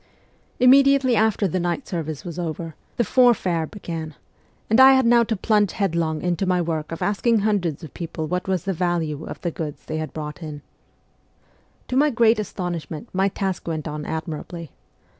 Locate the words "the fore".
2.97-3.33